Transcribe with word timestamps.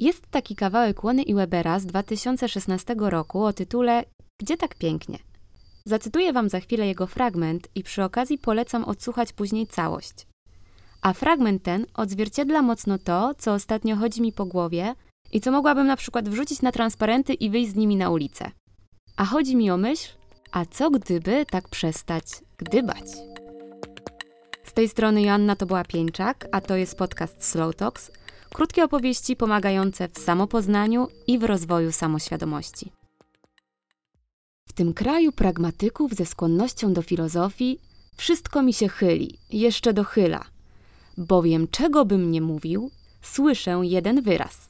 Jest 0.00 0.26
taki 0.30 0.56
kawałek 0.56 1.04
Łony 1.04 1.22
i 1.22 1.34
Webera 1.34 1.78
z 1.78 1.86
2016 1.86 2.94
roku 2.98 3.44
o 3.44 3.52
tytule 3.52 4.04
Gdzie 4.40 4.56
tak 4.56 4.74
pięknie? 4.74 5.18
Zacytuję 5.84 6.32
Wam 6.32 6.48
za 6.48 6.60
chwilę 6.60 6.86
jego 6.86 7.06
fragment 7.06 7.68
i 7.74 7.82
przy 7.82 8.04
okazji 8.04 8.38
polecam 8.38 8.84
odsłuchać 8.84 9.32
później 9.32 9.66
całość. 9.66 10.26
A 11.02 11.12
fragment 11.12 11.62
ten 11.62 11.86
odzwierciedla 11.94 12.62
mocno 12.62 12.98
to, 12.98 13.34
co 13.38 13.52
ostatnio 13.52 13.96
chodzi 13.96 14.22
mi 14.22 14.32
po 14.32 14.46
głowie 14.46 14.94
i 15.32 15.40
co 15.40 15.50
mogłabym 15.50 15.86
na 15.86 15.96
przykład 15.96 16.28
wrzucić 16.28 16.62
na 16.62 16.72
transparenty 16.72 17.34
i 17.34 17.50
wyjść 17.50 17.70
z 17.70 17.74
nimi 17.74 17.96
na 17.96 18.10
ulicę. 18.10 18.50
A 19.16 19.24
chodzi 19.24 19.56
mi 19.56 19.70
o 19.70 19.76
myśl, 19.76 20.08
a 20.52 20.64
co 20.64 20.90
gdyby 20.90 21.46
tak 21.50 21.68
przestać 21.68 22.24
gdybać? 22.58 23.04
Z 24.64 24.72
tej 24.72 24.88
strony 24.88 25.22
Joanna 25.22 25.56
to 25.56 25.66
była 25.66 25.84
Pieńczak, 25.84 26.48
a 26.52 26.60
to 26.60 26.76
jest 26.76 26.98
podcast 26.98 27.44
Slow 27.44 27.76
Talks, 27.76 28.10
krótkie 28.54 28.84
opowieści 28.84 29.36
pomagające 29.36 30.08
w 30.08 30.18
samopoznaniu 30.18 31.08
i 31.26 31.38
w 31.38 31.44
rozwoju 31.44 31.92
samoświadomości. 31.92 32.92
W 34.68 34.72
tym 34.72 34.94
kraju 34.94 35.32
pragmatyków 35.32 36.14
ze 36.14 36.26
skłonnością 36.26 36.92
do 36.92 37.02
filozofii 37.02 37.78
wszystko 38.16 38.62
mi 38.62 38.72
się 38.72 38.88
chyli, 38.88 39.38
jeszcze 39.50 39.92
dochyla. 39.92 40.44
Bowiem 41.18 41.68
czego 41.68 42.04
bym 42.04 42.30
nie 42.30 42.40
mówił, 42.40 42.90
słyszę 43.22 43.80
jeden 43.82 44.22
wyraz. 44.22 44.68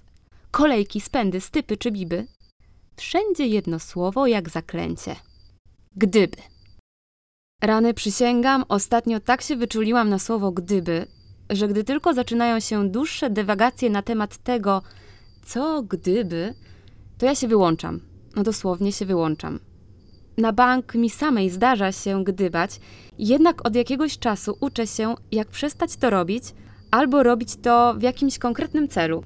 Kolejki, 0.51 1.01
spędy, 1.01 1.41
stypy 1.41 1.77
czy 1.77 1.91
biby. 1.91 2.27
Wszędzie 2.97 3.47
jedno 3.47 3.79
słowo 3.79 4.27
jak 4.27 4.51
zaklęcie. 4.51 5.17
Gdyby. 5.97 6.37
Rany 7.63 7.95
przysięgam, 7.95 8.65
ostatnio 8.69 9.21
tak 9.21 9.43
się 9.43 9.57
wyczuliłam 9.57 10.09
na 10.09 10.19
słowo 10.19 10.53
gdyby, 10.53 11.07
że 11.51 11.69
gdy 11.69 11.85
tylko 11.85 12.15
zaczynają 12.15 12.61
się 12.61 12.89
dłuższe 12.89 13.31
dywagacje 13.31 13.91
na 13.91 14.03
temat 14.03 14.37
tego, 14.37 14.83
co 15.45 15.83
gdyby, 15.83 16.55
to 17.19 17.27
ja 17.27 17.35
się 17.35 17.49
wyłączam. 17.49 18.01
No 18.37 18.43
dosłownie 18.43 18.93
się 18.93 19.07
wyłączam. 19.07 19.59
Na 20.39 20.53
bank 20.53 20.95
mi 20.95 21.11
samej 21.11 21.51
zdarza 21.51 21.93
się 21.93 22.25
gdybać, 22.25 22.81
jednak 23.19 23.67
od 23.67 23.75
jakiegoś 23.75 24.19
czasu 24.19 24.57
uczę 24.61 24.87
się, 24.87 25.15
jak 25.33 25.49
przestać 25.49 25.97
to 25.97 26.11
robić, 26.11 26.45
albo 26.91 27.23
robić 27.23 27.57
to 27.57 27.95
w 27.95 28.03
jakimś 28.03 28.39
konkretnym 28.39 28.89
celu, 28.89 29.25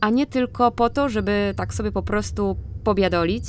a 0.00 0.10
nie 0.10 0.26
tylko 0.26 0.70
po 0.70 0.90
to, 0.90 1.08
żeby 1.08 1.54
tak 1.56 1.74
sobie 1.74 1.92
po 1.92 2.02
prostu 2.02 2.56
pobiadolić. 2.84 3.44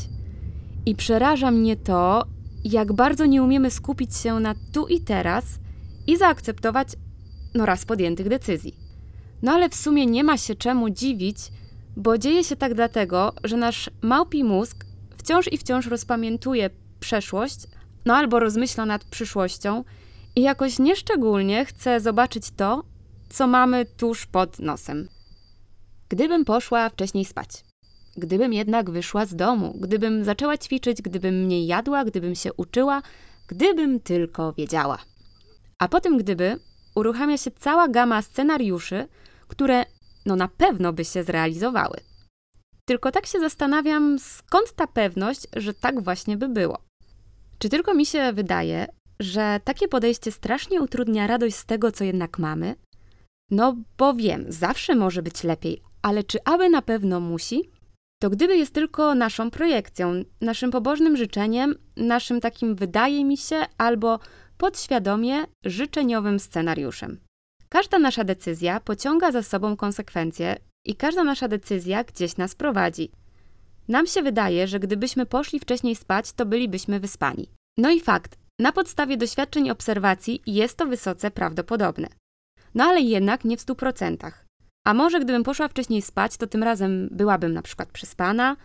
I 0.85 0.95
przeraża 0.95 1.52
mnie 1.52 1.75
to, 1.75 2.25
jak 2.63 2.94
bardzo 2.94 3.25
nie 3.25 3.44
umiemy 3.44 3.72
skupić 3.72 4.16
się 4.16 4.39
na 4.39 4.55
tu 4.73 4.88
i 4.88 5.02
teraz 5.02 5.45
i 6.07 6.17
zaakceptować 6.17 6.88
no 7.53 7.66
raz 7.66 7.85
podjętych 7.85 8.30
decyzji. 8.30 8.75
No 9.41 9.52
ale 9.52 9.69
w 9.69 9.75
sumie 9.75 10.05
nie 10.05 10.23
ma 10.23 10.38
się 10.38 10.55
czemu 10.55 10.89
dziwić, 10.89 11.38
bo 11.97 12.17
dzieje 12.17 12.44
się 12.44 12.55
tak 12.55 12.73
dlatego, 12.73 13.33
że 13.44 13.57
nasz 13.57 13.89
małpi 14.02 14.44
mózg 14.44 14.85
wciąż 15.17 15.53
i 15.53 15.57
wciąż 15.57 15.88
rozpamiętuje 15.88 16.69
przeszłość, 16.99 17.57
no 18.05 18.16
albo 18.16 18.39
rozmyśla 18.39 18.85
nad 18.85 19.03
przyszłością 19.03 19.83
i 20.35 20.41
jakoś 20.41 20.79
nieszczególnie 20.79 21.66
chce 21.66 21.99
zobaczyć 21.99 22.52
to, 22.52 22.83
co 23.29 23.47
mamy 23.47 23.85
tuż 23.85 24.25
pod 24.25 24.59
nosem. 24.59 25.07
Gdybym 26.09 26.45
poszła 26.45 26.89
wcześniej 26.89 27.25
spać, 27.25 27.49
gdybym 28.17 28.53
jednak 28.53 28.89
wyszła 28.89 29.25
z 29.25 29.35
domu, 29.35 29.77
gdybym 29.79 30.23
zaczęła 30.23 30.57
ćwiczyć, 30.57 31.02
gdybym 31.02 31.35
mniej 31.35 31.67
jadła, 31.67 32.05
gdybym 32.05 32.35
się 32.35 32.53
uczyła, 32.53 33.02
gdybym 33.47 33.99
tylko 33.99 34.53
wiedziała. 34.53 34.97
A 35.79 35.88
po 35.88 36.02
tym 36.02 36.17
gdyby 36.17 36.59
uruchamia 36.95 37.38
się 37.38 37.52
cała 37.52 37.88
gama 37.88 38.22
scenariuszy, 38.22 39.08
które 39.47 39.86
no 40.25 40.36
na 40.36 40.47
pewno 40.47 40.94
by 40.94 41.06
się 41.06 41.23
zrealizowały. 41.23 41.97
Tylko 42.86 43.11
tak 43.11 43.25
się 43.25 43.39
zastanawiam, 43.39 44.20
skąd 44.20 44.73
ta 44.73 44.88
pewność, 44.88 45.47
że 45.56 45.73
tak 45.73 46.03
właśnie 46.03 46.38
by 46.38 46.50
było. 46.50 46.78
Czy 47.59 47.69
tylko 47.69 47.94
mi 47.94 48.06
się 48.06 48.34
wydaje, 48.34 48.88
że 49.19 49.59
takie 49.63 49.88
podejście 49.88 50.31
strasznie 50.31 50.81
utrudnia 50.81 51.28
radość 51.28 51.56
z 51.56 51.66
tego, 51.66 51.91
co 51.91 52.03
jednak 52.03 52.40
mamy? 52.40 52.75
No 53.51 53.75
bo 53.97 54.13
wiem, 54.13 54.46
zawsze 54.50 54.96
może 54.96 55.22
być 55.22 55.44
lepiej, 55.44 55.81
ale 56.01 56.24
czy 56.24 56.40
aby 56.46 56.69
na 56.69 56.81
pewno 56.81 57.19
musi? 57.19 57.69
To 58.22 58.30
gdyby 58.30 58.57
jest 58.57 58.74
tylko 58.74 59.16
naszą 59.16 59.51
projekcją, 59.51 60.24
naszym 60.41 60.72
pobożnym 60.72 61.18
życzeniem, 61.18 61.75
naszym 61.97 62.41
takim 62.41 62.75
wydaje 62.75 63.25
mi 63.25 63.38
się 63.38 63.66
albo 63.78 64.19
podświadomie 64.61 65.45
życzeniowym 65.66 66.39
scenariuszem. 66.39 67.19
Każda 67.69 67.99
nasza 67.99 68.23
decyzja 68.23 68.79
pociąga 68.79 69.31
za 69.31 69.44
sobą 69.44 69.77
konsekwencje 69.77 70.57
i 70.85 70.95
każda 70.95 71.23
nasza 71.23 71.47
decyzja 71.47 72.03
gdzieś 72.03 72.38
nas 72.38 72.55
prowadzi. 72.55 73.11
Nam 73.88 74.07
się 74.07 74.21
wydaje, 74.21 74.67
że 74.67 74.79
gdybyśmy 74.79 75.25
poszli 75.25 75.59
wcześniej 75.59 75.95
spać, 75.95 76.33
to 76.33 76.45
bylibyśmy 76.45 77.00
wyspani. 77.00 77.50
No 77.77 77.91
i 77.91 78.00
fakt, 78.00 78.38
na 78.59 78.71
podstawie 78.71 79.17
doświadczeń 79.17 79.69
obserwacji 79.69 80.41
jest 80.45 80.77
to 80.77 80.85
wysoce 80.85 81.31
prawdopodobne. 81.31 82.07
No 82.75 82.83
ale 82.83 83.01
jednak 83.01 83.45
nie 83.45 83.57
w 83.57 83.61
stu 83.61 83.75
procentach. 83.75 84.45
A 84.88 84.94
może 84.94 85.19
gdybym 85.19 85.44
poszła 85.44 85.67
wcześniej 85.67 86.01
spać, 86.01 86.38
to 86.38 86.47
tym 86.47 86.63
razem 86.63 87.09
byłabym 87.11 87.53
na 87.53 87.61
przykład 87.61 87.89
przespana, 87.89 88.55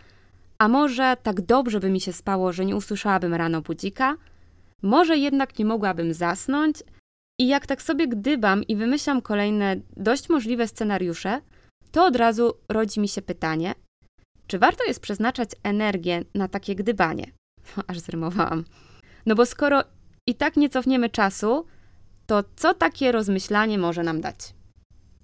a 0.57 0.67
może 0.67 1.17
tak 1.23 1.41
dobrze 1.41 1.79
by 1.79 1.89
mi 1.89 2.01
się 2.01 2.13
spało, 2.13 2.53
że 2.53 2.65
nie 2.65 2.75
usłyszałabym 2.75 3.33
rano 3.33 3.61
budzika, 3.61 4.17
może 4.83 5.17
jednak 5.17 5.59
nie 5.59 5.65
mogłabym 5.65 6.13
zasnąć 6.13 6.83
i 7.39 7.47
jak 7.47 7.67
tak 7.67 7.81
sobie 7.81 8.07
gdybam 8.07 8.63
i 8.63 8.75
wymyślam 8.75 9.21
kolejne 9.21 9.75
dość 9.97 10.29
możliwe 10.29 10.67
scenariusze, 10.67 11.41
to 11.91 12.05
od 12.05 12.15
razu 12.15 12.53
rodzi 12.69 12.99
mi 12.99 13.07
się 13.07 13.21
pytanie, 13.21 13.75
czy 14.47 14.59
warto 14.59 14.83
jest 14.83 15.01
przeznaczać 15.01 15.49
energię 15.63 16.23
na 16.35 16.47
takie 16.47 16.75
gdybanie? 16.75 17.31
Aż 17.87 17.99
zrymowałam. 17.99 18.63
No 19.25 19.35
bo 19.35 19.45
skoro 19.45 19.83
i 20.27 20.35
tak 20.35 20.57
nie 20.57 20.69
cofniemy 20.69 21.09
czasu, 21.09 21.65
to 22.25 22.43
co 22.55 22.73
takie 22.73 23.11
rozmyślanie 23.11 23.77
może 23.77 24.03
nam 24.03 24.21
dać? 24.21 24.53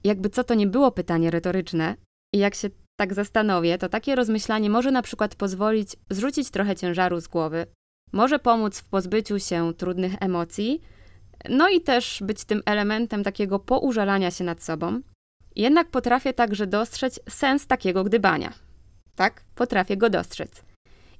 Jakby 0.04 0.30
co 0.30 0.44
to 0.44 0.54
nie 0.54 0.68
było 0.68 0.92
pytanie 0.92 1.32
retoryczne, 1.32 1.96
i 2.36 2.38
jak 2.38 2.56
się 2.56 2.70
tak 3.00 3.14
zastanowię, 3.14 3.78
to 3.78 3.90
takie 3.90 4.16
rozmyślanie 4.16 4.70
może 4.70 4.92
na 4.92 5.02
przykład 5.02 5.36
pozwolić 5.36 5.96
zrzucić 6.10 6.50
trochę 6.50 6.76
ciężaru 6.76 7.22
z 7.22 7.28
głowy, 7.28 7.68
może 8.14 8.40
pomóc 8.40 8.80
w 8.80 8.90
pozbyciu 8.90 9.40
się 9.40 9.74
trudnych 9.74 10.14
emocji, 10.20 10.82
no 11.50 11.70
i 11.70 11.82
też 11.82 12.24
być 12.26 12.46
tym 12.46 12.62
elementem 12.66 13.24
takiego 13.24 13.60
poużalania 13.60 14.32
się 14.32 14.44
nad 14.44 14.64
sobą. 14.64 15.02
Jednak 15.56 15.90
potrafię 15.90 16.34
także 16.34 16.68
dostrzec 16.68 17.20
sens 17.30 17.68
takiego 17.68 18.04
gdybania. 18.04 18.54
Tak, 19.16 19.44
potrafię 19.56 19.98
go 19.98 20.10
dostrzec. 20.10 20.64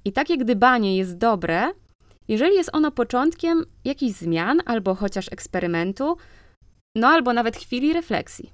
I 0.04 0.12
takie 0.12 0.38
gdybanie 0.38 0.96
jest 0.96 1.16
dobre, 1.18 1.72
jeżeli 2.28 2.54
jest 2.54 2.70
ono 2.72 2.90
początkiem 2.90 3.64
jakichś 3.84 4.18
zmian 4.18 4.60
albo 4.66 4.94
chociaż 4.94 5.32
eksperymentu, 5.32 6.16
no 6.96 7.08
albo 7.08 7.32
nawet 7.32 7.56
chwili 7.56 7.92
refleksji. 7.92 8.52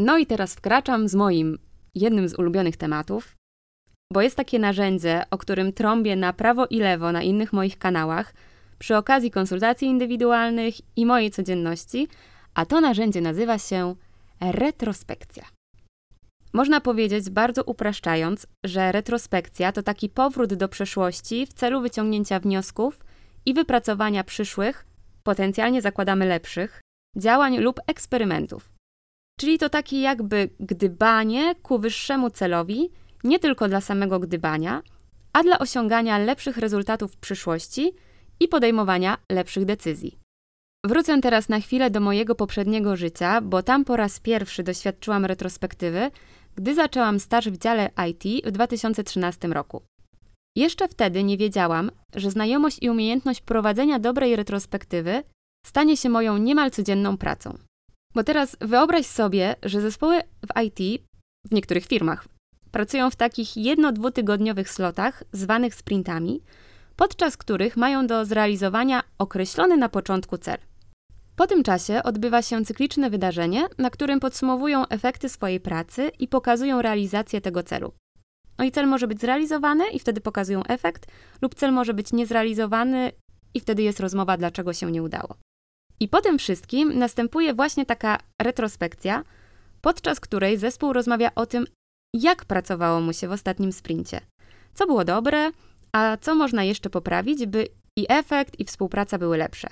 No 0.00 0.18
i 0.18 0.26
teraz 0.26 0.54
wkraczam 0.54 1.08
z 1.08 1.14
moim 1.14 1.58
jednym 1.94 2.28
z 2.28 2.38
ulubionych 2.38 2.76
tematów, 2.76 3.35
bo 4.12 4.22
jest 4.22 4.36
takie 4.36 4.58
narzędzie, 4.58 5.22
o 5.30 5.38
którym 5.38 5.72
trąbię 5.72 6.16
na 6.16 6.32
prawo 6.32 6.66
i 6.66 6.78
lewo 6.78 7.12
na 7.12 7.22
innych 7.22 7.52
moich 7.52 7.78
kanałach 7.78 8.34
przy 8.78 8.96
okazji 8.96 9.30
konsultacji 9.30 9.88
indywidualnych 9.88 10.74
i 10.96 11.06
mojej 11.06 11.30
codzienności, 11.30 12.08
a 12.54 12.66
to 12.66 12.80
narzędzie 12.80 13.20
nazywa 13.20 13.58
się 13.58 13.94
retrospekcja. 14.40 15.44
Można 16.52 16.80
powiedzieć, 16.80 17.30
bardzo 17.30 17.64
upraszczając, 17.64 18.46
że 18.64 18.92
retrospekcja 18.92 19.72
to 19.72 19.82
taki 19.82 20.08
powrót 20.08 20.54
do 20.54 20.68
przeszłości 20.68 21.46
w 21.46 21.52
celu 21.52 21.80
wyciągnięcia 21.80 22.40
wniosków 22.40 23.00
i 23.46 23.54
wypracowania 23.54 24.24
przyszłych, 24.24 24.86
potencjalnie 25.22 25.82
zakładamy 25.82 26.26
lepszych, 26.26 26.80
działań 27.16 27.58
lub 27.58 27.80
eksperymentów. 27.86 28.72
Czyli 29.40 29.58
to 29.58 29.68
takie 29.68 30.00
jakby 30.00 30.50
gdybanie 30.60 31.54
ku 31.54 31.78
wyższemu 31.78 32.30
celowi, 32.30 32.90
nie 33.24 33.38
tylko 33.38 33.68
dla 33.68 33.80
samego 33.80 34.20
gdybania, 34.20 34.82
a 35.32 35.42
dla 35.42 35.58
osiągania 35.58 36.18
lepszych 36.18 36.56
rezultatów 36.56 37.12
w 37.12 37.16
przyszłości 37.16 37.92
i 38.40 38.48
podejmowania 38.48 39.18
lepszych 39.32 39.64
decyzji. 39.64 40.18
Wrócę 40.86 41.20
teraz 41.20 41.48
na 41.48 41.60
chwilę 41.60 41.90
do 41.90 42.00
mojego 42.00 42.34
poprzedniego 42.34 42.96
życia, 42.96 43.40
bo 43.40 43.62
tam 43.62 43.84
po 43.84 43.96
raz 43.96 44.20
pierwszy 44.20 44.62
doświadczyłam 44.62 45.24
retrospektywy, 45.24 46.10
gdy 46.54 46.74
zaczęłam 46.74 47.20
staż 47.20 47.50
w 47.50 47.58
dziale 47.58 47.90
IT 48.10 48.46
w 48.46 48.50
2013 48.50 49.48
roku. 49.48 49.82
Jeszcze 50.56 50.88
wtedy 50.88 51.24
nie 51.24 51.36
wiedziałam, 51.36 51.90
że 52.14 52.30
znajomość 52.30 52.78
i 52.80 52.90
umiejętność 52.90 53.40
prowadzenia 53.40 53.98
dobrej 53.98 54.36
retrospektywy 54.36 55.22
stanie 55.66 55.96
się 55.96 56.08
moją 56.08 56.36
niemal 56.36 56.70
codzienną 56.70 57.16
pracą. 57.16 57.58
Bo 58.14 58.24
teraz 58.24 58.56
wyobraź 58.60 59.06
sobie, 59.06 59.56
że 59.62 59.80
zespoły 59.80 60.20
w 60.20 60.62
IT 60.62 61.02
w 61.44 61.52
niektórych 61.52 61.86
firmach 61.86 62.35
pracują 62.70 63.10
w 63.10 63.16
takich 63.16 63.56
jedno-dwutygodniowych 63.56 64.70
slotach 64.70 65.24
zwanych 65.32 65.74
sprintami, 65.74 66.42
podczas 66.96 67.36
których 67.36 67.76
mają 67.76 68.06
do 68.06 68.24
zrealizowania 68.24 69.02
określony 69.18 69.76
na 69.76 69.88
początku 69.88 70.38
cel. 70.38 70.58
Po 71.36 71.46
tym 71.46 71.62
czasie 71.62 72.02
odbywa 72.02 72.42
się 72.42 72.64
cykliczne 72.64 73.10
wydarzenie, 73.10 73.66
na 73.78 73.90
którym 73.90 74.20
podsumowują 74.20 74.88
efekty 74.88 75.28
swojej 75.28 75.60
pracy 75.60 76.10
i 76.18 76.28
pokazują 76.28 76.82
realizację 76.82 77.40
tego 77.40 77.62
celu. 77.62 77.92
No 78.58 78.64
i 78.64 78.72
cel 78.72 78.86
może 78.86 79.08
być 79.08 79.20
zrealizowany 79.20 79.88
i 79.88 79.98
wtedy 79.98 80.20
pokazują 80.20 80.64
efekt, 80.64 81.06
lub 81.42 81.54
cel 81.54 81.72
może 81.72 81.94
być 81.94 82.12
niezrealizowany 82.12 83.12
i 83.54 83.60
wtedy 83.60 83.82
jest 83.82 84.00
rozmowa, 84.00 84.36
dlaczego 84.36 84.72
się 84.72 84.90
nie 84.90 85.02
udało. 85.02 85.36
I 86.00 86.08
po 86.08 86.20
tym 86.20 86.38
wszystkim 86.38 86.98
następuje 86.98 87.54
właśnie 87.54 87.86
taka 87.86 88.18
retrospekcja, 88.42 89.24
podczas 89.80 90.20
której 90.20 90.56
zespół 90.58 90.92
rozmawia 90.92 91.30
o 91.34 91.46
tym, 91.46 91.66
jak 92.22 92.44
pracowało 92.44 93.00
mu 93.00 93.12
się 93.12 93.28
w 93.28 93.32
ostatnim 93.32 93.72
sprincie. 93.72 94.20
Co 94.74 94.86
było 94.86 95.04
dobre, 95.04 95.50
a 95.92 96.16
co 96.20 96.34
można 96.34 96.64
jeszcze 96.64 96.90
poprawić, 96.90 97.46
by 97.46 97.68
i 97.96 98.06
efekt, 98.08 98.60
i 98.60 98.64
współpraca 98.64 99.18
były 99.18 99.36
lepsze. 99.36 99.68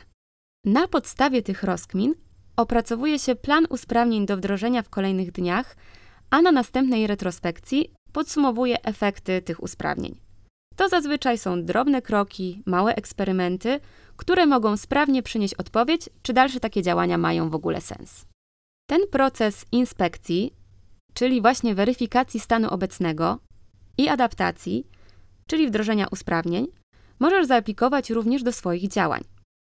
Na 0.65 0.89
podstawie 0.89 1.43
tych 1.43 1.63
rozkmin 1.63 2.15
opracowuje 2.57 3.19
się 3.19 3.35
plan 3.35 3.67
usprawnień 3.71 4.27
do 4.27 4.37
wdrożenia 4.37 4.83
w 4.83 4.89
kolejnych 4.89 5.33
dniach, 5.33 5.77
a 6.31 6.43
na 6.43 6.53
następnej 6.53 7.07
retrospekcji 7.07 7.91
podsumowuje 8.13 8.83
efekty 8.83 9.43
tych 9.43 9.63
usprawnień. 9.63 10.17
To 10.77 10.89
zazwyczaj 10.89 11.39
są 11.39 11.65
drobne 11.65 12.03
kroki, 12.03 12.63
małe 12.67 12.95
eksperymenty, 12.95 13.81
które 14.17 14.47
mogą 14.47 14.77
sprawnie 14.77 15.23
przynieść 15.23 15.55
odpowiedź, 15.55 16.09
czy 16.23 16.33
dalsze 16.33 16.61
takie 16.61 16.83
działania 16.83 17.19
mają 17.19 17.51
w 17.51 17.55
ogóle 17.55 17.81
sens. 17.81 18.27
Ten 18.87 19.01
proces 19.11 19.67
inspekcji, 19.73 20.53
czyli 21.15 21.41
właśnie 21.41 21.75
weryfikacji 21.75 22.41
stanu 22.41 22.69
obecnego 22.69 23.39
i 23.99 24.09
adaptacji, 24.09 24.87
czyli 25.47 25.69
wdrożenia 25.69 26.07
usprawnień, 26.11 26.67
możesz 27.21 27.47
zaaplikować 27.47 28.11
również 28.11 28.43
do 28.43 28.53
swoich 28.53 28.89
działań. 28.89 29.21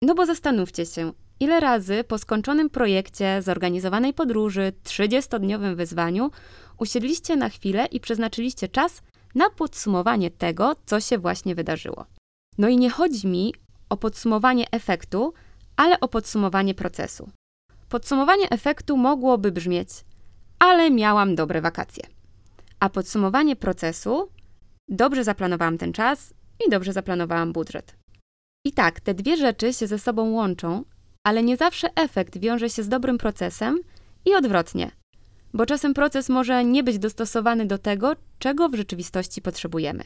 No 0.02 0.14
bo 0.14 0.26
zastanówcie 0.26 0.86
się, 0.86 1.12
ile 1.40 1.60
razy 1.60 2.04
po 2.04 2.18
skończonym 2.18 2.70
projekcie, 2.70 3.42
zorganizowanej 3.42 4.14
podróży, 4.14 4.72
30-dniowym 4.84 5.74
wyzwaniu 5.74 6.30
usiedliście 6.78 7.36
na 7.36 7.48
chwilę 7.48 7.86
i 7.86 8.00
przeznaczyliście 8.00 8.68
czas 8.68 9.02
na 9.34 9.50
podsumowanie 9.50 10.30
tego, 10.30 10.76
co 10.86 11.00
się 11.00 11.18
właśnie 11.18 11.54
wydarzyło. 11.54 12.06
No 12.58 12.68
i 12.68 12.76
nie 12.76 12.90
chodzi 12.90 13.26
mi 13.26 13.54
o 13.88 13.96
podsumowanie 13.96 14.70
efektu, 14.70 15.34
ale 15.76 16.00
o 16.00 16.08
podsumowanie 16.08 16.74
procesu. 16.74 17.30
Podsumowanie 17.88 18.50
efektu 18.50 18.96
mogłoby 18.96 19.52
brzmieć: 19.52 19.88
ale 20.58 20.90
miałam 20.90 21.34
dobre 21.34 21.60
wakacje. 21.60 22.04
A 22.80 22.88
podsumowanie 22.88 23.56
procesu: 23.56 24.28
dobrze 24.88 25.24
zaplanowałam 25.24 25.78
ten 25.78 25.92
czas 25.92 26.34
i 26.66 26.70
dobrze 26.70 26.92
zaplanowałam 26.92 27.52
budżet. 27.52 27.96
I 28.64 28.72
tak, 28.72 29.00
te 29.00 29.14
dwie 29.14 29.36
rzeczy 29.36 29.72
się 29.72 29.86
ze 29.86 29.98
sobą 29.98 30.30
łączą, 30.30 30.84
ale 31.24 31.42
nie 31.42 31.56
zawsze 31.56 31.88
efekt 31.94 32.38
wiąże 32.38 32.70
się 32.70 32.82
z 32.82 32.88
dobrym 32.88 33.18
procesem 33.18 33.78
i 34.24 34.34
odwrotnie, 34.34 34.90
bo 35.54 35.66
czasem 35.66 35.94
proces 35.94 36.28
może 36.28 36.64
nie 36.64 36.84
być 36.84 36.98
dostosowany 36.98 37.66
do 37.66 37.78
tego, 37.78 38.12
czego 38.38 38.68
w 38.68 38.74
rzeczywistości 38.74 39.42
potrzebujemy. 39.42 40.04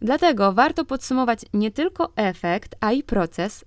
Dlatego 0.00 0.52
warto 0.52 0.84
podsumować 0.84 1.40
nie 1.52 1.70
tylko 1.70 2.12
efekt, 2.16 2.74
a 2.80 2.92
i 2.92 3.02
proces, 3.02 3.64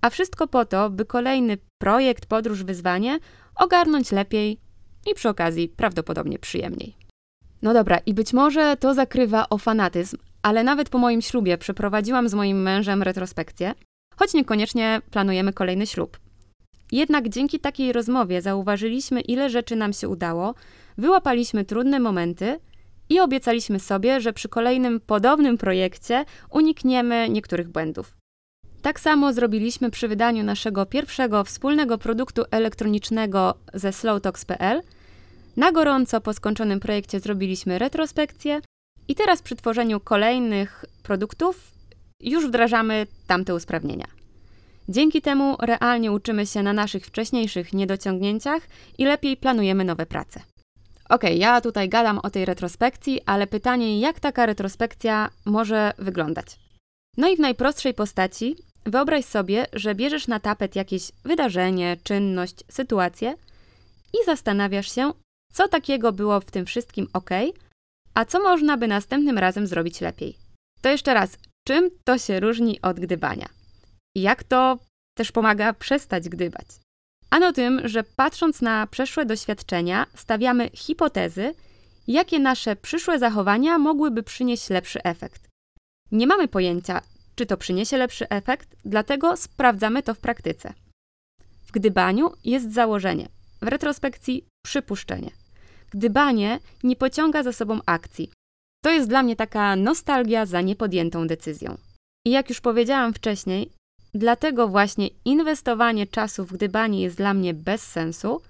a 0.00 0.10
wszystko 0.10 0.48
po 0.48 0.64
to, 0.64 0.90
by 0.90 1.04
kolejny 1.04 1.58
projekt, 1.78 2.26
podróż, 2.26 2.64
wyzwanie 2.64 3.18
ogarnąć 3.54 4.12
lepiej 4.12 4.60
i 5.10 5.14
przy 5.14 5.28
okazji 5.28 5.68
prawdopodobnie 5.68 6.38
przyjemniej. 6.38 6.96
No 7.62 7.74
dobra, 7.74 7.98
i 8.06 8.14
być 8.14 8.32
może 8.32 8.76
to 8.76 8.94
zakrywa 8.94 9.48
o 9.48 9.58
fanatyzm, 9.58 10.16
ale 10.42 10.64
nawet 10.64 10.88
po 10.88 10.98
moim 10.98 11.22
ślubie 11.22 11.58
przeprowadziłam 11.58 12.28
z 12.28 12.34
moim 12.34 12.62
mężem 12.62 13.02
retrospekcję, 13.02 13.74
choć 14.16 14.34
niekoniecznie 14.34 15.00
planujemy 15.10 15.52
kolejny 15.52 15.86
ślub. 15.86 16.18
Jednak 16.92 17.28
dzięki 17.28 17.60
takiej 17.60 17.92
rozmowie 17.92 18.42
zauważyliśmy, 18.42 19.20
ile 19.20 19.50
rzeczy 19.50 19.76
nam 19.76 19.92
się 19.92 20.08
udało, 20.08 20.54
wyłapaliśmy 20.98 21.64
trudne 21.64 22.00
momenty 22.00 22.60
i 23.08 23.20
obiecaliśmy 23.20 23.80
sobie, 23.80 24.20
że 24.20 24.32
przy 24.32 24.48
kolejnym 24.48 25.00
podobnym 25.00 25.58
projekcie 25.58 26.24
unikniemy 26.50 27.28
niektórych 27.28 27.68
błędów. 27.68 28.16
Tak 28.82 29.00
samo 29.00 29.32
zrobiliśmy 29.32 29.90
przy 29.90 30.08
wydaniu 30.08 30.44
naszego 30.44 30.86
pierwszego 30.86 31.44
wspólnego 31.44 31.98
produktu 31.98 32.42
elektronicznego 32.50 33.54
ze 33.74 33.92
slowtalks.pl. 33.92 34.82
Na 35.56 35.72
gorąco 35.72 36.20
po 36.20 36.34
skończonym 36.34 36.80
projekcie 36.80 37.20
zrobiliśmy 37.20 37.78
retrospekcję 37.78 38.60
i 39.08 39.14
teraz 39.14 39.42
przy 39.42 39.56
tworzeniu 39.56 40.00
kolejnych 40.00 40.84
produktów 41.02 41.72
już 42.20 42.46
wdrażamy 42.46 43.06
tamte 43.26 43.54
usprawnienia. 43.54 44.06
Dzięki 44.88 45.22
temu 45.22 45.56
realnie 45.60 46.12
uczymy 46.12 46.46
się 46.46 46.62
na 46.62 46.72
naszych 46.72 47.06
wcześniejszych 47.06 47.72
niedociągnięciach 47.72 48.62
i 48.98 49.04
lepiej 49.04 49.36
planujemy 49.36 49.84
nowe 49.84 50.06
prace. 50.06 50.40
Ok, 51.08 51.22
ja 51.34 51.60
tutaj 51.60 51.88
gadam 51.88 52.18
o 52.18 52.30
tej 52.30 52.44
retrospekcji, 52.44 53.20
ale 53.26 53.46
pytanie, 53.46 54.00
jak 54.00 54.20
taka 54.20 54.46
retrospekcja 54.46 55.30
może 55.44 55.92
wyglądać? 55.98 56.46
No 57.16 57.28
i 57.28 57.36
w 57.36 57.40
najprostszej 57.40 57.94
postaci 57.94 58.56
wyobraź 58.84 59.24
sobie, 59.24 59.66
że 59.72 59.94
bierzesz 59.94 60.28
na 60.28 60.40
tapet 60.40 60.76
jakieś 60.76 61.12
wydarzenie, 61.24 61.96
czynność, 62.02 62.64
sytuację 62.68 63.34
i 64.12 64.24
zastanawiasz 64.26 64.94
się, 64.94 65.12
co 65.52 65.68
takiego 65.68 66.12
było 66.12 66.40
w 66.40 66.50
tym 66.50 66.66
wszystkim 66.66 67.08
ok, 67.12 67.30
a 68.14 68.24
co 68.24 68.42
można 68.42 68.76
by 68.76 68.88
następnym 68.88 69.38
razem 69.38 69.66
zrobić 69.66 70.00
lepiej. 70.00 70.36
To 70.80 70.88
jeszcze 70.88 71.14
raz, 71.14 71.38
czym 71.66 71.90
to 72.04 72.18
się 72.18 72.40
różni 72.40 72.80
od 72.80 73.00
gdybania? 73.00 73.48
I 74.16 74.22
jak 74.22 74.44
to 74.44 74.78
też 75.14 75.32
pomaga 75.32 75.72
przestać 75.72 76.28
gdybać? 76.28 76.66
Ano 77.30 77.52
tym, 77.52 77.88
że 77.88 78.04
patrząc 78.04 78.62
na 78.62 78.86
przeszłe 78.86 79.26
doświadczenia, 79.26 80.06
stawiamy 80.14 80.70
hipotezy, 80.74 81.54
jakie 82.08 82.38
nasze 82.38 82.76
przyszłe 82.76 83.18
zachowania 83.18 83.78
mogłyby 83.78 84.22
przynieść 84.22 84.70
lepszy 84.70 85.02
efekt. 85.02 85.48
Nie 86.12 86.26
mamy 86.26 86.48
pojęcia, 86.48 87.02
czy 87.34 87.46
to 87.46 87.56
przyniesie 87.56 87.96
lepszy 87.96 88.28
efekt, 88.28 88.76
dlatego 88.84 89.36
sprawdzamy 89.36 90.02
to 90.02 90.14
w 90.14 90.18
praktyce. 90.18 90.72
W 91.66 91.72
gdybaniu 91.72 92.32
jest 92.44 92.72
założenie, 92.72 93.28
w 93.62 93.68
retrospekcji 93.68 94.44
przypuszczenie. 94.64 95.30
Gdybanie 95.90 96.58
nie 96.82 96.96
pociąga 96.96 97.42
za 97.42 97.52
sobą 97.52 97.80
akcji. 97.86 98.30
To 98.84 98.90
jest 98.90 99.08
dla 99.08 99.22
mnie 99.22 99.36
taka 99.36 99.76
nostalgia 99.76 100.46
za 100.46 100.60
niepodjętą 100.60 101.26
decyzją. 101.26 101.78
I 102.26 102.30
jak 102.30 102.48
już 102.48 102.60
powiedziałam 102.60 103.14
wcześniej, 103.14 103.70
dlatego 104.14 104.68
właśnie 104.68 105.08
inwestowanie 105.24 106.06
czasu 106.06 106.44
w 106.44 106.52
gdybanie 106.52 107.02
jest 107.02 107.16
dla 107.16 107.34
mnie 107.34 107.54
bez 107.54 107.82
sensu, 107.82 108.42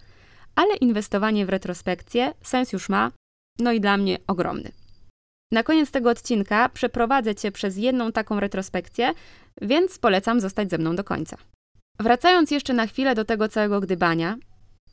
ale 0.55 0.77
inwestowanie 0.77 1.47
w 1.47 1.49
retrospekcję 1.49 2.35
sens 2.43 2.73
już 2.73 2.89
ma, 2.89 3.11
no 3.59 3.73
i 3.73 3.81
dla 3.81 3.97
mnie 3.97 4.19
ogromny. 4.27 4.73
Na 5.53 5.63
koniec 5.63 5.91
tego 5.91 6.11
odcinka 6.11 6.69
przeprowadzę 6.69 7.35
Cię 7.35 7.53
przez 7.53 7.77
jedną 7.77 8.13
taką 8.13 8.41
retrospekcję, 8.41 9.13
więc 9.63 9.99
polecam 9.99 10.41
zostać 10.41 10.71
ze 10.71 10.79
mną 10.79 10.97
do 10.97 11.05
końca. 11.05 11.37
Wracając 12.01 12.51
jeszcze 12.51 12.73
na 12.73 12.87
chwilę 12.87 13.15
do 13.15 13.25
tego 13.25 13.49
całego 13.49 13.81
gdybania, 13.81 14.37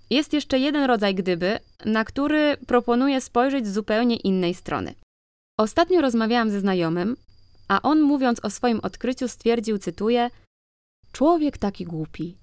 jest 0.10 0.34
jeszcze 0.34 0.60
jeden 0.60 0.84
rodzaj 0.84 1.16
gdyby, 1.16 1.60
na 1.86 2.06
który 2.06 2.58
proponuję 2.68 3.22
spojrzeć 3.22 3.68
z 3.68 3.74
zupełnie 3.74 4.16
innej 4.16 4.54
strony. 4.54 4.96
Ostatnio 5.60 6.02
rozmawiałam 6.02 6.50
ze 6.50 6.60
znajomym, 6.60 7.16
a 7.68 7.82
on 7.82 8.02
mówiąc 8.02 8.46
o 8.46 8.50
swoim 8.50 8.80
odkryciu 8.80 9.28
stwierdził, 9.28 9.78
cytuję: 9.78 10.30
Człowiek 11.12 11.58
taki 11.58 11.86
głupi, 11.86 12.38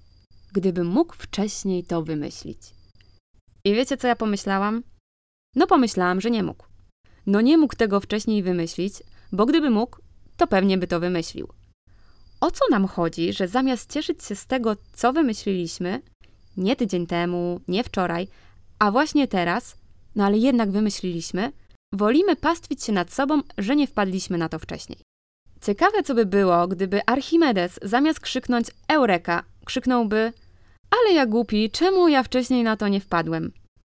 gdyby 0.53 0.83
mógł 0.83 1.15
wcześniej 1.15 1.83
to 1.83 2.03
wymyślić. 2.03 2.59
I 3.63 3.73
wiecie, 3.73 3.97
co 3.97 4.07
ja 4.07 4.15
pomyślałam? 4.15 4.83
No, 5.55 5.67
pomyślałam, 5.67 6.21
że 6.21 6.31
nie 6.31 6.43
mógł. 6.43 6.65
No, 7.25 7.41
nie 7.41 7.57
mógł 7.57 7.75
tego 7.75 7.99
wcześniej 7.99 8.43
wymyślić, 8.43 8.93
bo 9.31 9.45
gdyby 9.45 9.69
mógł, 9.69 9.97
to 10.37 10.47
pewnie 10.47 10.77
by 10.77 10.87
to 10.87 10.99
wymyślił. 10.99 11.47
O 12.41 12.51
co 12.51 12.65
nam 12.71 12.87
chodzi, 12.87 13.33
że 13.33 13.47
zamiast 13.47 13.93
cieszyć 13.93 14.23
się 14.23 14.35
z 14.35 14.47
tego, 14.47 14.75
co 14.93 15.13
wymyśliliśmy, 15.13 16.01
nie 16.57 16.75
tydzień 16.75 17.07
temu, 17.07 17.59
nie 17.67 17.83
wczoraj, 17.83 18.27
a 18.79 18.91
właśnie 18.91 19.27
teraz, 19.27 19.77
no 20.15 20.25
ale 20.25 20.37
jednak 20.37 20.71
wymyśliliśmy, 20.71 21.51
wolimy 21.93 22.35
pastwić 22.35 22.83
się 22.83 22.93
nad 22.93 23.13
sobą, 23.13 23.41
że 23.57 23.75
nie 23.75 23.87
wpadliśmy 23.87 24.37
na 24.37 24.49
to 24.49 24.59
wcześniej. 24.59 24.99
Ciekawe, 25.61 26.03
co 26.03 26.15
by 26.15 26.25
było, 26.25 26.67
gdyby 26.67 27.01
Archimedes 27.05 27.79
zamiast 27.81 28.19
krzyknąć 28.19 28.67
Eureka, 28.87 29.43
krzyknąłby 29.65 30.33
Ale 30.89 31.15
ja 31.15 31.25
głupi, 31.25 31.71
czemu 31.71 32.07
ja 32.07 32.23
wcześniej 32.23 32.63
na 32.63 32.77
to 32.77 32.87
nie 32.87 32.99
wpadłem? 32.99 33.51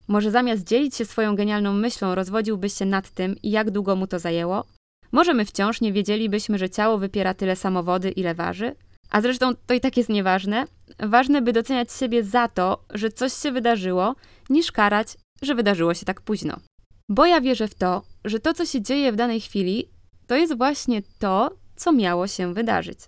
Może 0.08 0.32
zamiast 0.32 0.64
dzielić 0.64 0.96
się 0.96 1.06
swoją 1.06 1.36
genialną 1.36 1.74
myślą, 1.74 2.16
rozwodziłby 2.16 2.70
się 2.70 2.86
nad 2.86 3.10
tym, 3.10 3.36
jak 3.44 3.72
długo 3.72 3.96
mu 3.96 4.08
to 4.08 4.20
zajęło? 4.20 4.66
Może 5.12 5.34
my 5.34 5.46
wciąż 5.46 5.82
nie 5.82 5.94
wiedzielibyśmy, 5.94 6.58
że 6.58 6.70
ciało 6.70 6.98
wypiera 6.98 7.34
tyle 7.34 7.56
samowody, 7.56 8.12
ile 8.12 8.36
waży? 8.36 8.76
A 9.10 9.22
zresztą 9.22 9.56
to 9.66 9.74
i 9.74 9.80
tak 9.80 9.98
jest 9.98 10.10
nieważne. 10.10 10.68
Ważne, 11.00 11.42
by 11.42 11.54
doceniać 11.54 11.94
siebie 11.94 12.24
za 12.24 12.48
to, 12.48 12.86
że 12.94 13.10
coś 13.10 13.34
się 13.34 13.52
wydarzyło, 13.52 14.16
niż 14.50 14.72
karać, 14.72 15.18
że 15.42 15.56
wydarzyło 15.56 15.94
się 15.94 16.06
tak 16.06 16.22
późno. 16.22 16.60
Bo 17.10 17.26
ja 17.26 17.42
wierzę 17.42 17.68
w 17.68 17.76
to, 17.76 18.02
że 18.26 18.40
to, 18.40 18.54
co 18.54 18.66
się 18.66 18.82
dzieje 18.82 19.12
w 19.12 19.16
danej 19.16 19.42
chwili, 19.42 19.90
to 20.28 20.36
jest 20.36 20.58
właśnie 20.58 21.02
to, 21.20 21.58
co 21.76 21.92
miało 21.92 22.28
się 22.28 22.54
wydarzyć. 22.54 23.00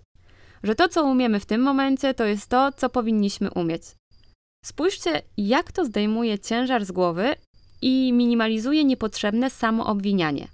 Że 0.62 0.74
to, 0.74 0.88
co 0.88 1.04
umiemy 1.04 1.40
w 1.40 1.46
tym 1.46 1.60
momencie, 1.60 2.14
to 2.14 2.24
jest 2.24 2.46
to, 2.46 2.72
co 2.72 2.88
powinniśmy 2.88 3.50
umieć. 3.50 3.82
Spójrzcie, 4.64 5.22
jak 5.36 5.72
to 5.72 5.84
zdejmuje 5.84 6.38
ciężar 6.38 6.84
z 6.84 6.92
głowy 6.92 7.34
i 7.82 8.12
minimalizuje 8.12 8.84
niepotrzebne 8.84 9.50
samoobwinianie. 9.50 10.48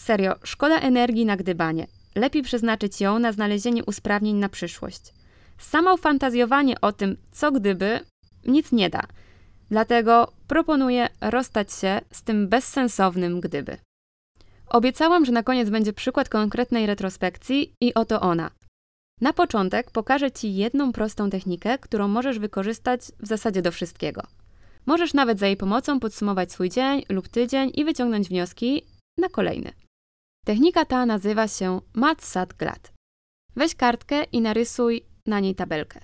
Serio, 0.00 0.34
szkoda 0.44 0.78
energii 0.78 1.24
na 1.24 1.36
gdybanie. 1.36 1.86
Lepiej 2.14 2.42
przeznaczyć 2.42 3.00
ją 3.00 3.18
na 3.18 3.32
znalezienie 3.32 3.84
usprawnień 3.84 4.36
na 4.36 4.48
przyszłość. 4.48 5.15
Samo 5.58 5.96
fantazjowanie 5.96 6.80
o 6.80 6.92
tym, 6.92 7.16
co 7.32 7.52
gdyby, 7.52 8.00
nic 8.46 8.72
nie 8.72 8.90
da. 8.90 9.02
Dlatego 9.70 10.32
proponuję 10.48 11.08
rozstać 11.20 11.72
się 11.72 12.00
z 12.12 12.22
tym 12.22 12.48
bezsensownym 12.48 13.40
gdyby. 13.40 13.78
Obiecałam, 14.68 15.24
że 15.24 15.32
na 15.32 15.42
koniec 15.42 15.70
będzie 15.70 15.92
przykład 15.92 16.28
konkretnej 16.28 16.86
retrospekcji 16.86 17.72
i 17.80 17.94
oto 17.94 18.20
ona. 18.20 18.50
Na 19.20 19.32
początek 19.32 19.90
pokażę 19.90 20.32
Ci 20.32 20.54
jedną 20.54 20.92
prostą 20.92 21.30
technikę, 21.30 21.78
którą 21.78 22.08
możesz 22.08 22.38
wykorzystać 22.38 23.00
w 23.20 23.26
zasadzie 23.26 23.62
do 23.62 23.72
wszystkiego. 23.72 24.22
Możesz 24.86 25.14
nawet 25.14 25.38
za 25.38 25.46
jej 25.46 25.56
pomocą 25.56 26.00
podsumować 26.00 26.52
swój 26.52 26.70
dzień 26.70 27.02
lub 27.08 27.28
tydzień 27.28 27.70
i 27.74 27.84
wyciągnąć 27.84 28.28
wnioski 28.28 28.82
na 29.18 29.28
kolejny. 29.28 29.72
Technika 30.44 30.84
ta 30.84 31.06
nazywa 31.06 31.48
się 31.48 31.80
Mat 31.94 32.22
Sat 32.22 32.54
Glad. 32.54 32.92
Weź 33.56 33.74
kartkę 33.74 34.24
i 34.24 34.40
narysuj 34.40 35.02
na 35.26 35.40
niej 35.40 35.54
tabelkę. 35.54 36.00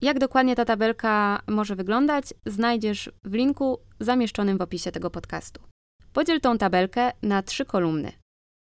Jak 0.00 0.18
dokładnie 0.18 0.56
ta 0.56 0.64
tabelka 0.64 1.42
może 1.46 1.76
wyglądać, 1.76 2.24
znajdziesz 2.46 3.10
w 3.24 3.34
linku 3.34 3.78
zamieszczonym 4.00 4.58
w 4.58 4.62
opisie 4.62 4.92
tego 4.92 5.10
podcastu. 5.10 5.62
Podziel 6.12 6.40
tą 6.40 6.58
tabelkę 6.58 7.12
na 7.22 7.42
trzy 7.42 7.64
kolumny. 7.64 8.12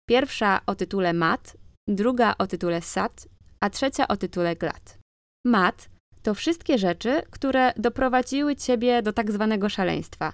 Pierwsza 0.08 0.60
o 0.66 0.74
tytule 0.74 1.12
mat, 1.12 1.56
druga 1.88 2.34
o 2.38 2.46
tytule 2.46 2.82
sat, 2.82 3.28
a 3.60 3.70
trzecia 3.70 4.08
o 4.08 4.16
tytule 4.16 4.56
glad. 4.56 4.98
Mat 5.46 5.88
to 6.22 6.34
wszystkie 6.34 6.78
rzeczy, 6.78 7.22
które 7.30 7.72
doprowadziły 7.76 8.56
ciebie 8.56 9.02
do 9.02 9.12
tak 9.12 9.32
zwanego 9.32 9.68
szaleństwa. 9.68 10.32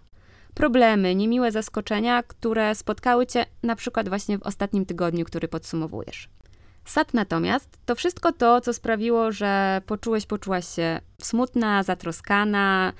Problemy, 0.54 1.14
niemiłe 1.14 1.52
zaskoczenia, 1.52 2.22
które 2.22 2.74
spotkały 2.74 3.26
cię 3.26 3.46
na 3.62 3.76
przykład 3.76 4.08
właśnie 4.08 4.38
w 4.38 4.42
ostatnim 4.42 4.86
tygodniu, 4.86 5.24
który 5.24 5.48
podsumowujesz. 5.48 6.28
Sad 6.90 7.14
natomiast 7.14 7.78
to 7.86 7.94
wszystko 7.94 8.32
to, 8.32 8.60
co 8.60 8.72
sprawiło, 8.72 9.32
że 9.32 9.82
poczułeś, 9.86 10.26
poczułaś 10.26 10.68
się 10.68 11.00
smutna, 11.22 11.82
zatroskana, 11.82 12.92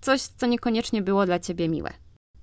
coś, 0.00 0.20
co 0.20 0.46
niekoniecznie 0.46 1.02
było 1.02 1.26
dla 1.26 1.38
ciebie 1.38 1.68
miłe. 1.68 1.90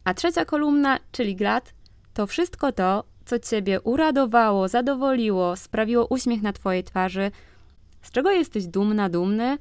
A 0.03 0.13
trzecia 0.13 0.46
kolumna, 0.46 1.00
czyli 1.12 1.36
glad, 1.36 1.74
to 2.13 2.27
wszystko 2.27 2.72
to, 2.72 3.03
co 3.25 3.39
ciebie 3.39 3.81
uradowało, 3.81 4.67
zadowoliło, 4.67 5.55
sprawiło 5.55 6.05
uśmiech 6.05 6.41
na 6.41 6.53
twojej 6.53 6.84
twarzy, 6.84 7.31
z 8.01 8.12
czego 8.12 8.31
jesteś 8.31 8.67
dumna, 8.67 9.10
dumny, 9.10 9.58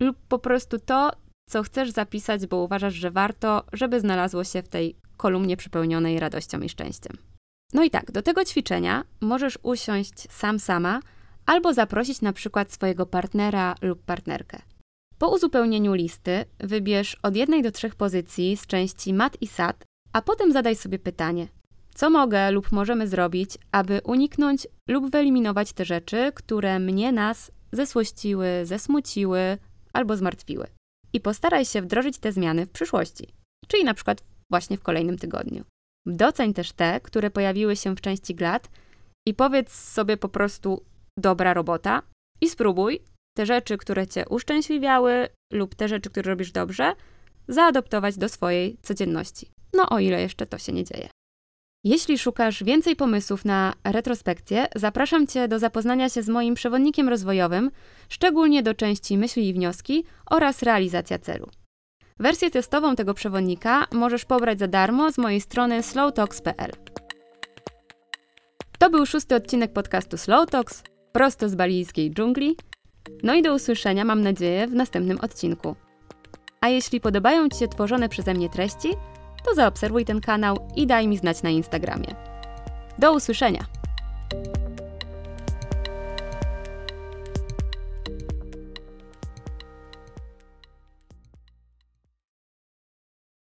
lub 0.00 0.16
po 0.28 0.38
prostu 0.38 0.78
to, 0.78 1.10
co 1.50 1.62
chcesz 1.62 1.90
zapisać, 1.90 2.46
bo 2.46 2.56
uważasz, 2.56 2.94
że 2.94 3.10
warto, 3.10 3.64
żeby 3.72 4.00
znalazło 4.00 4.44
się 4.44 4.62
w 4.62 4.68
tej 4.68 4.96
kolumnie 5.16 5.56
przepełnionej 5.56 6.20
radością 6.20 6.60
i 6.60 6.68
szczęściem. 6.68 7.31
No 7.72 7.84
i 7.84 7.90
tak, 7.90 8.12
do 8.12 8.22
tego 8.22 8.44
ćwiczenia 8.44 9.04
możesz 9.20 9.58
usiąść 9.62 10.30
sam 10.30 10.58
sama 10.58 11.00
albo 11.46 11.74
zaprosić 11.74 12.20
na 12.20 12.32
przykład 12.32 12.72
swojego 12.72 13.06
partnera 13.06 13.74
lub 13.82 14.02
partnerkę. 14.02 14.62
Po 15.18 15.28
uzupełnieniu 15.28 15.94
listy 15.94 16.44
wybierz 16.58 17.16
od 17.22 17.36
jednej 17.36 17.62
do 17.62 17.72
trzech 17.72 17.94
pozycji 17.94 18.56
z 18.56 18.66
części 18.66 19.14
mat 19.14 19.36
i 19.40 19.46
sad, 19.46 19.84
a 20.12 20.22
potem 20.22 20.52
zadaj 20.52 20.76
sobie 20.76 20.98
pytanie: 20.98 21.48
co 21.94 22.10
mogę 22.10 22.50
lub 22.50 22.72
możemy 22.72 23.08
zrobić, 23.08 23.58
aby 23.72 24.00
uniknąć 24.04 24.66
lub 24.88 25.10
wyeliminować 25.10 25.72
te 25.72 25.84
rzeczy, 25.84 26.32
które 26.34 26.78
mnie 26.78 27.12
nas 27.12 27.52
zesłościły, 27.72 28.46
zesmuciły 28.64 29.58
albo 29.92 30.16
zmartwiły? 30.16 30.66
I 31.12 31.20
postaraj 31.20 31.64
się 31.64 31.82
wdrożyć 31.82 32.18
te 32.18 32.32
zmiany 32.32 32.66
w 32.66 32.70
przyszłości, 32.70 33.28
czyli 33.68 33.84
na 33.84 33.94
przykład 33.94 34.22
właśnie 34.50 34.78
w 34.78 34.82
kolejnym 34.82 35.18
tygodniu. 35.18 35.64
Doceń 36.06 36.54
też 36.54 36.72
te, 36.72 37.00
które 37.00 37.30
pojawiły 37.30 37.76
się 37.76 37.96
w 37.96 38.00
części 38.00 38.34
glad 38.34 38.68
i 39.28 39.34
powiedz 39.34 39.72
sobie 39.72 40.16
po 40.16 40.28
prostu 40.28 40.84
dobra 41.18 41.54
robota 41.54 42.02
i 42.40 42.48
spróbuj 42.48 43.00
te 43.36 43.46
rzeczy, 43.46 43.78
które 43.78 44.06
cię 44.06 44.28
uszczęśliwiały 44.28 45.28
lub 45.52 45.74
te 45.74 45.88
rzeczy, 45.88 46.10
które 46.10 46.30
robisz 46.30 46.52
dobrze, 46.52 46.92
zaadoptować 47.48 48.18
do 48.18 48.28
swojej 48.28 48.76
codzienności. 48.82 49.50
No 49.74 49.88
o 49.88 49.98
ile 49.98 50.20
jeszcze 50.20 50.46
to 50.46 50.58
się 50.58 50.72
nie 50.72 50.84
dzieje. 50.84 51.08
Jeśli 51.84 52.18
szukasz 52.18 52.64
więcej 52.64 52.96
pomysłów 52.96 53.44
na 53.44 53.74
retrospekcję, 53.84 54.66
zapraszam 54.74 55.26
Cię 55.26 55.48
do 55.48 55.58
zapoznania 55.58 56.08
się 56.08 56.22
z 56.22 56.28
moim 56.28 56.54
przewodnikiem 56.54 57.08
rozwojowym, 57.08 57.70
szczególnie 58.08 58.62
do 58.62 58.74
części 58.74 59.18
myśli 59.18 59.48
i 59.48 59.54
wnioski 59.54 60.04
oraz 60.30 60.62
realizacja 60.62 61.18
celu. 61.18 61.50
Wersję 62.22 62.50
testową 62.50 62.96
tego 62.96 63.14
przewodnika 63.14 63.86
możesz 63.92 64.24
pobrać 64.24 64.58
za 64.58 64.68
darmo 64.68 65.12
z 65.12 65.18
mojej 65.18 65.40
strony 65.40 65.82
slowtalks.pl. 65.82 66.70
To 68.78 68.90
był 68.90 69.06
szósty 69.06 69.34
odcinek 69.34 69.72
podcastu 69.72 70.18
Slow 70.18 70.46
prosto 71.12 71.48
z 71.48 71.54
balijskiej 71.54 72.10
dżungli. 72.10 72.56
No 73.22 73.34
i 73.34 73.42
do 73.42 73.54
usłyszenia, 73.54 74.04
mam 74.04 74.22
nadzieję, 74.22 74.66
w 74.66 74.74
następnym 74.74 75.18
odcinku. 75.20 75.76
A 76.60 76.68
jeśli 76.68 77.00
podobają 77.00 77.48
Ci 77.48 77.58
się 77.58 77.68
tworzone 77.68 78.08
przeze 78.08 78.34
mnie 78.34 78.48
treści, 78.48 78.88
to 79.44 79.54
zaobserwuj 79.54 80.04
ten 80.04 80.20
kanał 80.20 80.68
i 80.76 80.86
daj 80.86 81.08
mi 81.08 81.18
znać 81.18 81.42
na 81.42 81.50
Instagramie. 81.50 82.14
Do 82.98 83.12
usłyszenia! 83.12 83.81